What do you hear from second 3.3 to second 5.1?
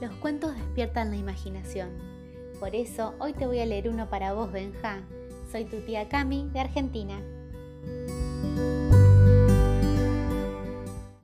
te voy a leer uno para vos, Benja.